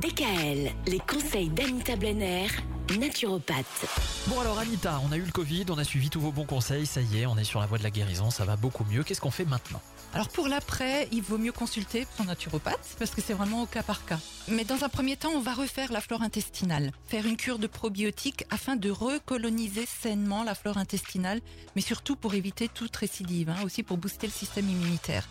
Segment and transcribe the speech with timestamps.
[0.00, 2.48] DKL, les conseils d'Anita Blenner,
[2.98, 3.86] naturopathe.
[4.26, 6.84] Bon alors Anita, on a eu le Covid, on a suivi tous vos bons conseils,
[6.84, 9.04] ça y est, on est sur la voie de la guérison, ça va beaucoup mieux.
[9.04, 9.80] Qu'est-ce qu'on fait maintenant?
[10.12, 13.82] Alors pour l'après, il vaut mieux consulter son naturopathe parce que c'est vraiment au cas
[13.82, 14.18] par cas.
[14.48, 17.66] Mais dans un premier temps, on va refaire la flore intestinale, faire une cure de
[17.66, 21.40] probiotiques afin de recoloniser sainement la flore intestinale,
[21.74, 25.26] mais surtout pour éviter toute récidive, hein, aussi pour booster le système immunitaire.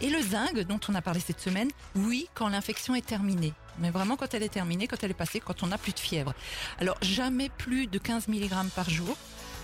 [0.00, 3.52] Et le zinc, dont on a parlé cette semaine, oui, quand l'infection est terminée.
[3.80, 5.98] Mais vraiment quand elle est terminée, quand elle est passée, quand on n'a plus de
[5.98, 6.34] fièvre.
[6.80, 9.16] Alors jamais plus de 15 mg par jour.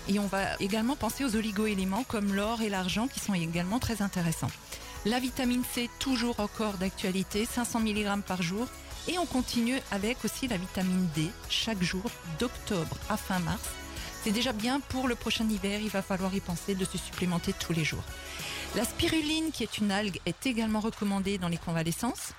[0.07, 4.01] Et on va également penser aux oligoéléments comme l'or et l'argent qui sont également très
[4.01, 4.51] intéressants.
[5.05, 8.67] La vitamine C, toujours encore d'actualité, 500 mg par jour.
[9.07, 12.03] Et on continue avec aussi la vitamine D chaque jour
[12.39, 13.69] d'octobre à fin mars.
[14.23, 17.53] C'est déjà bien pour le prochain hiver, il va falloir y penser de se supplémenter
[17.53, 18.03] tous les jours.
[18.75, 22.33] La spiruline, qui est une algue, est également recommandée dans les convalescences.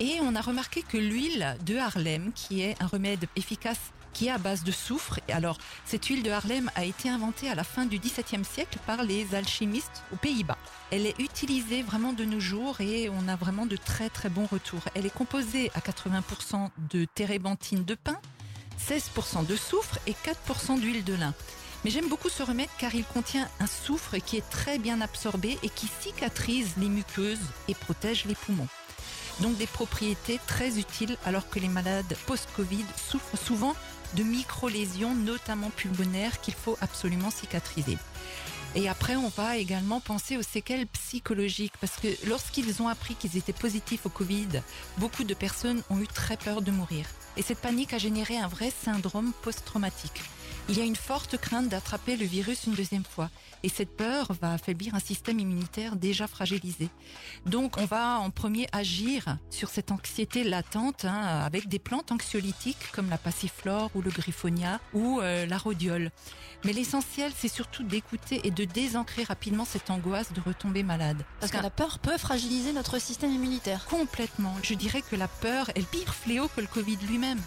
[0.00, 3.78] Et on a remarqué que l'huile de Harlem, qui est un remède efficace
[4.14, 5.20] qui est à base de soufre.
[5.28, 9.02] Alors, cette huile de Harlem a été inventée à la fin du XVIIe siècle par
[9.02, 10.56] les alchimistes aux Pays-Bas.
[10.90, 14.46] Elle est utilisée vraiment de nos jours et on a vraiment de très très bons
[14.46, 14.82] retours.
[14.94, 18.18] Elle est composée à 80% de térébenthine de pin,
[18.88, 21.34] 16% de soufre et 4% d'huile de lin.
[21.84, 25.58] Mais j'aime beaucoup ce remède car il contient un soufre qui est très bien absorbé
[25.62, 27.38] et qui cicatrise les muqueuses
[27.68, 28.68] et protège les poumons.
[29.40, 33.74] Donc des propriétés très utiles alors que les malades post-Covid souffrent souvent
[34.16, 37.98] de micro-lésions, notamment pulmonaires, qu'il faut absolument cicatriser.
[38.76, 43.36] Et après, on va également penser aux séquelles psychologiques, parce que lorsqu'ils ont appris qu'ils
[43.36, 44.62] étaient positifs au Covid,
[44.98, 47.06] beaucoup de personnes ont eu très peur de mourir.
[47.36, 50.22] Et cette panique a généré un vrai syndrome post-traumatique.
[50.70, 53.28] Il y a une forte crainte d'attraper le virus une deuxième fois.
[53.62, 56.88] Et cette peur va affaiblir un système immunitaire déjà fragilisé.
[57.44, 62.90] Donc on va en premier agir sur cette anxiété latente hein, avec des plantes anxiolytiques
[62.92, 66.10] comme la passiflore ou le griffonia ou euh, la rhodiole.
[66.64, 71.24] Mais l'essentiel c'est surtout d'écouter et de désancrer rapidement cette angoisse de retomber malade.
[71.40, 73.84] Parce que la peur peut fragiliser notre système immunitaire.
[73.86, 74.54] Complètement.
[74.62, 77.40] Je dirais que la peur est le pire fléau que le Covid lui-même.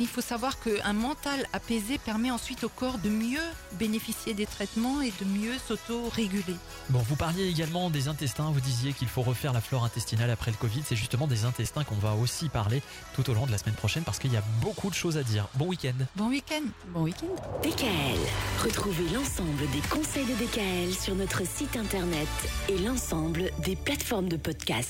[0.00, 3.42] Il faut savoir qu'un mental apaisé permet ensuite au corps de mieux
[3.72, 6.54] bénéficier des traitements et de mieux s'auto-réguler.
[6.90, 10.52] Bon, vous parliez également des intestins, vous disiez qu'il faut refaire la flore intestinale après
[10.52, 12.80] le Covid, c'est justement des intestins qu'on va aussi parler
[13.14, 15.24] tout au long de la semaine prochaine parce qu'il y a beaucoup de choses à
[15.24, 15.48] dire.
[15.54, 16.62] Bon week-end Bon week-end
[16.94, 17.26] Bon week-end
[17.62, 18.18] DKL.
[18.62, 22.28] Retrouvez l'ensemble des conseils de DKL sur notre site internet
[22.68, 24.86] et l'ensemble des plateformes de podcast.